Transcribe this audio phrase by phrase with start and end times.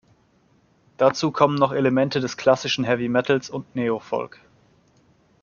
[0.97, 4.39] Dazu kommen noch Elemente des klassischen Heavy Metals und Neofolk.